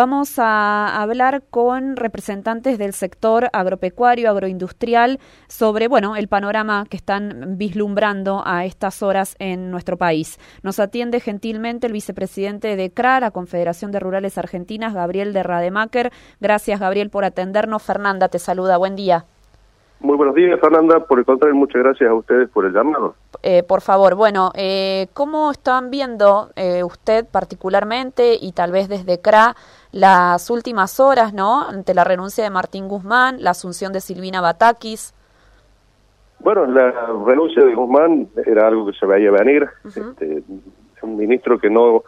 [0.00, 7.58] Vamos a hablar con representantes del sector agropecuario, agroindustrial, sobre, bueno, el panorama que están
[7.58, 10.38] vislumbrando a estas horas en nuestro país.
[10.62, 16.12] Nos atiende gentilmente el vicepresidente de CRA, la Confederación de Rurales Argentinas, Gabriel de Rademacher.
[16.40, 17.82] Gracias, Gabriel, por atendernos.
[17.82, 18.78] Fernanda te saluda.
[18.78, 19.26] Buen día.
[20.00, 21.00] Muy buenos días, Fernanda.
[21.00, 23.16] Por el contrario, muchas gracias a ustedes por el llamado.
[23.42, 29.20] Eh, por favor, bueno, eh, ¿cómo están viendo eh, usted particularmente y tal vez desde
[29.20, 29.56] CRA
[29.92, 31.62] las últimas horas, ¿no?
[31.68, 35.14] Ante la renuncia de Martín Guzmán, la asunción de Silvina Batakis.
[36.38, 36.92] Bueno, la
[37.26, 39.68] renuncia de Guzmán era algo que se veía venir.
[39.84, 40.42] este,
[41.02, 42.02] un ministro que no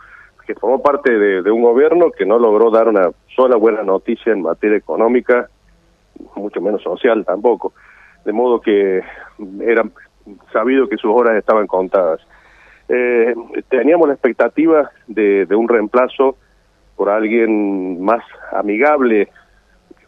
[0.47, 4.33] que formó parte de, de, un gobierno que no logró dar una sola buena noticia
[4.33, 5.49] en materia económica
[6.37, 7.73] mucho menos social tampoco.
[8.25, 9.03] De modo que
[9.61, 9.85] era
[10.53, 12.21] sabido que sus horas estaban contadas.
[12.89, 13.35] Eh,
[13.69, 16.37] teníamos la expectativa de, de un reemplazo
[16.97, 19.29] por alguien más amigable,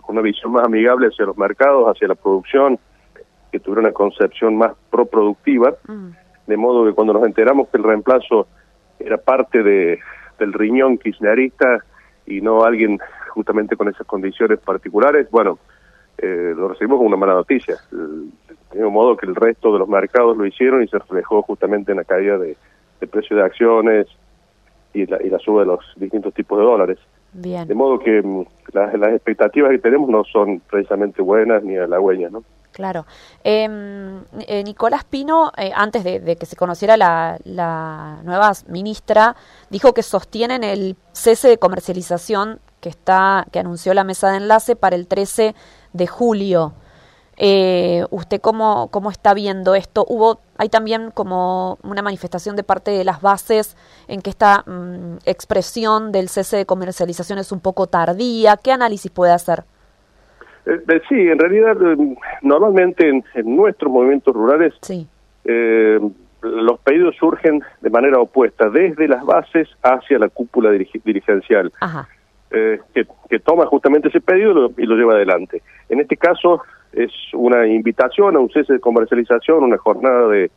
[0.01, 2.79] con una visión más amigable hacia los mercados, hacia la producción,
[3.51, 6.09] que tuviera una concepción más proproductiva, mm.
[6.47, 8.49] de modo que cuando nos enteramos que el reemplazo
[8.99, 9.99] era parte de,
[10.39, 11.85] del riñón kirchnerista
[12.27, 12.99] y no alguien
[13.31, 15.59] justamente con esas condiciones particulares, bueno,
[16.19, 17.77] eh, lo recibimos como una mala noticia.
[17.91, 21.93] De mismo modo que el resto de los mercados lo hicieron y se reflejó justamente
[21.93, 22.57] en la caída de,
[23.01, 24.07] de precio de acciones
[24.95, 26.99] y la, y la suba de los distintos tipos de dólares.
[27.33, 27.67] Bien.
[27.67, 32.33] De modo que mm, las, las expectativas que tenemos no son precisamente buenas ni halagüeñas,
[32.33, 32.45] ¿no?
[32.73, 33.07] Claro.
[33.45, 33.69] Eh,
[34.49, 39.37] eh, Nicolás Pino, eh, antes de, de, que se conociera la, la, nueva ministra,
[39.71, 44.75] dijo que sostienen el cese de comercialización que está que anunció la mesa de enlace
[44.75, 45.55] para el 13
[45.93, 46.73] de julio.
[47.37, 50.05] Eh, ¿Usted cómo, cómo está viendo esto?
[50.09, 53.77] Hubo, hay también como una manifestación de parte de las bases
[54.09, 58.57] en que esta mmm, expresión del cese de comercialización es un poco tardía.
[58.57, 59.65] ¿Qué análisis puede hacer?
[60.67, 65.07] Eh, sí, en realidad, eh, normalmente en, en, nuestros movimientos rurales, sí.
[65.45, 66.01] eh,
[66.43, 71.73] los pedidos surgen de manera opuesta, desde las bases hacia la cúpula dirige, dirigencial,
[72.51, 75.63] eh, que, que, toma justamente ese pedido y lo, y lo, lleva adelante.
[75.89, 76.63] En este caso
[76.97, 80.51] es una invitación a un cese de comercialización, una jornada de,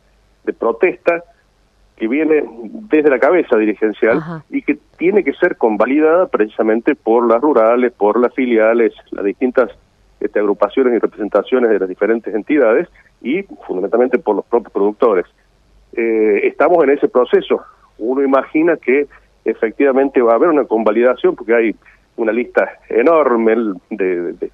[0.44, 1.22] de protesta
[1.96, 4.44] que viene desde la cabeza dirigencial Ajá.
[4.50, 9.70] y que tiene que ser convalidada precisamente por las rurales, por las filiales, las distintas
[10.20, 12.88] este, agrupaciones y representaciones de las diferentes entidades
[13.20, 15.26] y fundamentalmente por los propios productores.
[15.92, 17.62] Eh, estamos en ese proceso.
[17.98, 19.08] Uno imagina que
[19.44, 21.74] efectivamente va a haber una convalidación porque hay
[22.16, 23.56] una lista enorme
[23.90, 24.50] de, de,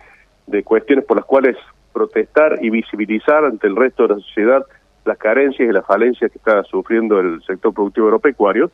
[0.47, 1.57] de cuestiones por las cuales
[1.95, 4.67] protestar y visibilizar ante el resto de la sociedad
[5.07, 8.71] las carencias y las falencias que está sufriendo el sector productivo agropecuario.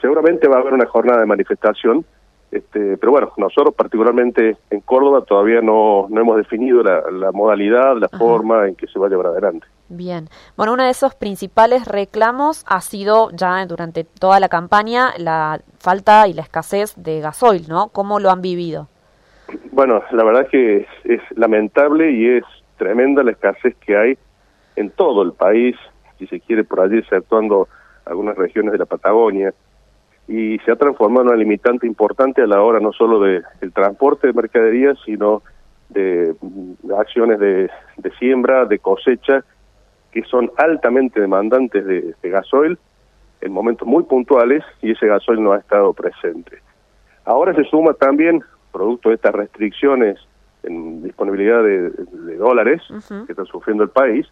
[0.00, 2.04] Seguramente va a haber una jornada de manifestación
[2.52, 7.96] este, pero bueno, nosotros particularmente en Córdoba todavía no, no hemos definido la, la modalidad,
[7.96, 8.18] la Ajá.
[8.18, 9.66] forma en que se va a llevar adelante.
[9.88, 10.28] Bien.
[10.54, 16.28] Bueno, uno de esos principales reclamos ha sido ya durante toda la campaña la falta
[16.28, 17.88] y la escasez de gasoil, ¿no?
[17.88, 18.88] ¿Cómo lo han vivido?
[19.72, 22.44] Bueno, la verdad que es, es lamentable y es
[22.76, 24.18] tremenda la escasez que hay
[24.76, 25.76] en todo el país,
[26.18, 27.68] si se quiere por allí, exceptuando
[28.04, 29.54] algunas regiones de la Patagonia,
[30.28, 33.70] y se ha transformado en una limitante importante a la hora no solo del de,
[33.70, 35.42] transporte de mercaderías, sino
[35.88, 37.70] de, de acciones de,
[38.18, 39.42] siembra, de cosecha,
[40.10, 42.78] que son altamente demandantes de, de, gasoil
[43.40, 46.58] en momentos muy puntuales y ese gasoil no ha estado presente.
[47.24, 50.18] Ahora se suma también, producto de estas restricciones
[50.62, 51.90] en disponibilidad de,
[52.36, 53.26] dólares uh -huh.
[53.26, 54.26] que está sufriendo el país,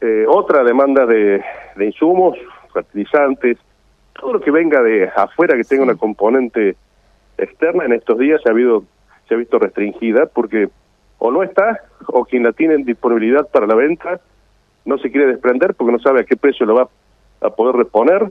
[0.00, 1.42] eh, otra demanda de,
[1.80, 2.38] insumos,
[2.72, 3.58] fertilizantes,
[4.12, 6.76] todo lo que venga de afuera que tenga una componente
[7.36, 8.84] externa en estos días se ha habido
[9.28, 10.68] se ha visto restringida porque
[11.18, 14.20] o no está o quien la tiene en disponibilidad para la venta
[14.84, 16.88] no se quiere desprender porque no sabe a qué precio lo va
[17.40, 18.30] a poder reponer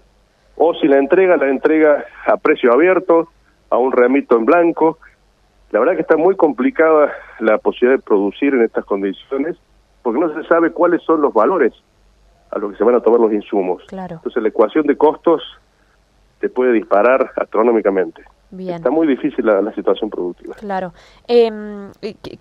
[0.56, 3.30] o si la entrega la entrega a precio abierto
[3.70, 4.98] a un remito en blanco
[5.72, 9.58] la verdad que está muy complicada la posibilidad de producir en estas condiciones
[10.02, 11.74] porque no se sabe cuáles son los valores
[12.52, 13.84] a lo que se van a tomar los insumos.
[13.88, 14.16] Claro.
[14.16, 15.44] Entonces la ecuación de costos
[16.40, 18.24] te puede disparar astronómicamente.
[18.50, 18.76] Bien.
[18.76, 20.56] Está muy difícil la, la situación productiva.
[20.56, 20.94] Claro.
[21.28, 21.52] Eh,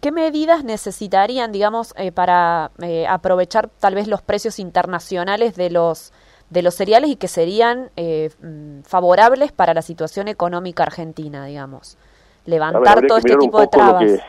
[0.00, 6.12] ¿Qué medidas necesitarían, digamos, eh, para eh, aprovechar tal vez los precios internacionales de los
[6.50, 11.99] de los cereales y que serían eh, mm, favorables para la situación económica argentina, digamos?
[12.46, 14.04] Levantar ver, todo este tipo de trabas.
[14.04, 14.20] Que,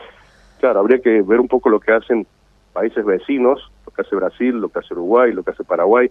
[0.60, 2.26] claro, habría que ver un poco lo que hacen
[2.72, 6.10] países vecinos, lo que hace Brasil, lo que hace Uruguay, lo que hace Paraguay,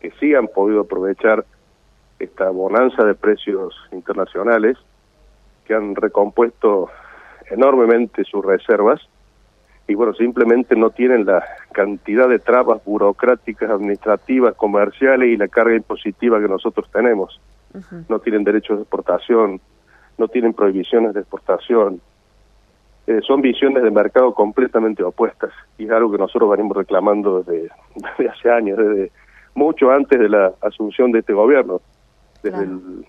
[0.00, 1.44] que sí han podido aprovechar
[2.18, 6.90] esta bonanza de precios internacionales, que que han recompuesto
[7.50, 9.00] enormemente sus reservas
[9.88, 15.74] y bueno, simplemente no tienen la cantidad de trabas burocráticas, administrativas, comerciales y la carga
[15.74, 17.40] impositiva que nosotros tenemos.
[18.08, 19.60] No tienen derechos de exportación,
[20.22, 22.00] no tienen prohibiciones de exportación.
[23.08, 27.68] Eh, son visiones de mercado completamente opuestas y es algo que nosotros venimos reclamando desde,
[27.96, 29.10] desde hace años, desde
[29.56, 31.80] mucho antes de la asunción de este gobierno,
[32.44, 33.04] desde el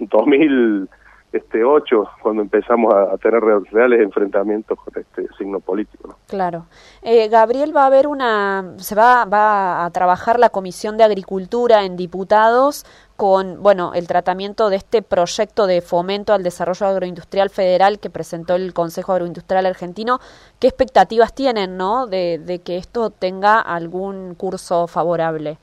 [0.00, 0.88] 2000
[1.32, 6.16] este 8 cuando empezamos a, tener reales enfrentamientos con este signo político.
[6.28, 6.66] Claro.
[7.02, 11.84] Eh, Gabriel, va a haber una, se va, va a trabajar la Comisión de Agricultura
[11.84, 12.84] en diputados
[13.16, 18.54] con, bueno, el tratamiento de este proyecto de fomento al desarrollo agroindustrial federal que presentó
[18.54, 20.18] el Consejo Agroindustrial Argentino.
[20.58, 25.58] ¿Qué expectativas tienen, no, de, de que esto tenga algún curso favorable?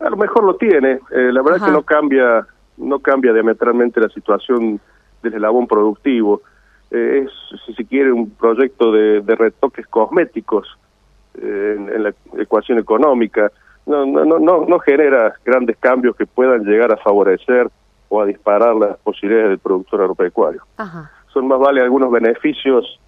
[0.00, 1.00] A lo mejor lo tiene.
[1.10, 4.80] Eh, la verdad es que no cambia no cambia diametralmente la situación
[5.22, 6.42] del eslabón productivo.
[6.90, 10.66] Eh, es, si se quiere, un proyecto de, retoques cosméticos
[11.40, 13.50] eh, en, la ecuación económica.
[13.86, 17.70] No, no, no, no genera grandes cambios que puedan llegar a favorecer
[18.08, 20.62] o a disparar las posibilidades del productor agropecuario.
[21.32, 22.98] Son más vale algunos beneficios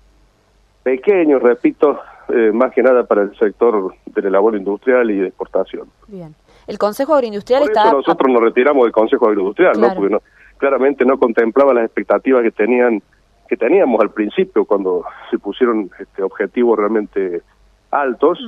[0.82, 5.88] pequeños, repito, eh, más que nada para el sector del labor industrial y de exportación.
[6.06, 6.34] Bien.
[6.68, 7.90] El Consejo Agroindustrial está...
[7.90, 9.94] nosotros nos retiramos del Consejo Agroindustrial, ¿no?
[9.94, 10.18] Porque
[10.58, 13.02] claramente no contemplaba las expectativas que tenían
[13.48, 17.42] que teníamos al principio cuando se pusieron este, objetivos realmente
[17.90, 18.38] altos,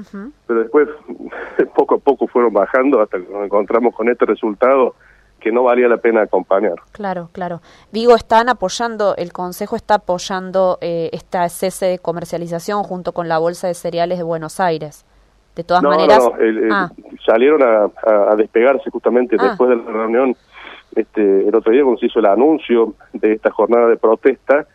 [0.46, 0.88] pero después
[1.74, 4.94] poco a poco fueron bajando hasta que nos encontramos con este resultado
[5.40, 6.74] que no valía la pena acompañar.
[6.92, 7.62] Claro, claro.
[7.92, 13.38] Digo, están apoyando, el Consejo está apoyando eh, esta cese de comercialización junto con la
[13.38, 15.06] Bolsa de Cereales de Buenos Aires.
[15.56, 16.28] De todas maneras...
[16.70, 16.90] Ah.
[17.26, 19.48] salieron a, despegarse justamente ah.
[19.48, 20.36] después de la reunión
[20.94, 24.66] este, el otro día cuando se hizo el anuncio de esta jornada de protesta,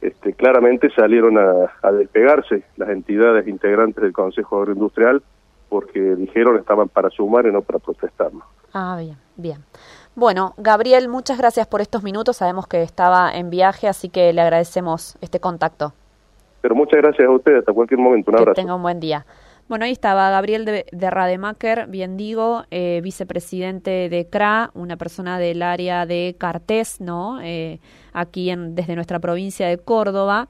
[0.00, 5.22] este, claramente salieron a, despegarse las entidades integrantes del Consejo Agroindustrial
[5.68, 8.30] porque dijeron estaban para sumar y no para protestar.
[8.72, 9.64] Ah, bien, bien.
[10.14, 12.36] Bueno, Gabriel, muchas gracias por estos minutos.
[12.36, 15.92] Sabemos que estaba en viaje, así que le agradecemos este contacto.
[16.60, 18.30] Pero muchas gracias a usted, hasta cualquier momento.
[18.30, 18.54] Un abrazo.
[18.54, 19.24] Que tenga un buen día.
[19.66, 25.62] Bueno, ahí estaba Gabriel de, Rademacher, bien digo, eh, vicepresidente de CRA, una persona del
[25.62, 27.40] área de Cartés, ¿no?
[27.40, 27.80] Eh,
[28.12, 30.48] aquí en, desde nuestra provincia de Córdoba,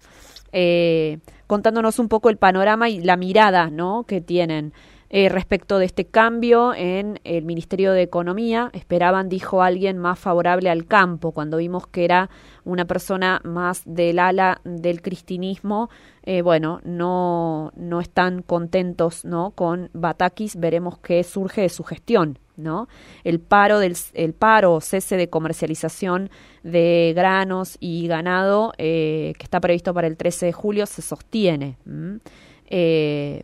[0.50, 4.02] eh, contándonos un poco el panorama y la mirada, ¿no?
[4.02, 4.72] Que tienen.
[5.16, 8.70] Eh, respecto de este cambio en el Ministerio de Economía.
[8.72, 12.31] Esperaban, dijo alguien, más favorable al campo, cuando vimos que era
[12.64, 15.88] una persona más del ala del cristinismo.
[16.25, 19.52] Eh, bueno, no, no están contentos ¿no?
[19.52, 22.40] con Batakis, veremos qué surge de su gestión.
[22.56, 22.88] ¿no?
[23.22, 26.28] El paro del el paro cese de comercialización
[26.64, 31.76] de granos y ganado eh, que está previsto para el 13 de julio se sostiene.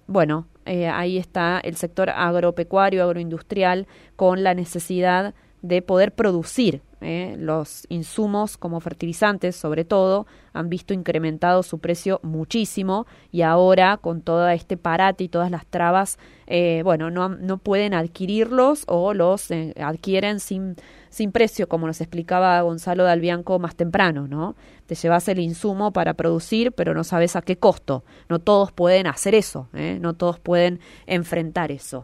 [0.07, 3.87] Bueno, eh, ahí está el sector agropecuario, agroindustrial,
[4.17, 6.83] con la necesidad de poder producir.
[7.03, 13.97] Eh, los insumos como fertilizantes, sobre todo, han visto incrementado su precio muchísimo y ahora
[13.97, 19.15] con todo este parate y todas las trabas, eh, bueno, no, no pueden adquirirlos o
[19.15, 19.49] los
[19.79, 20.77] adquieren sin,
[21.09, 24.55] sin precio, como nos explicaba Gonzalo Dalbianco más temprano, ¿no?
[24.85, 28.05] Te llevas el insumo para producir, pero no sabes a qué costo.
[28.29, 31.99] No todos pueden hacer eso, no todos pueden enfrentar eso.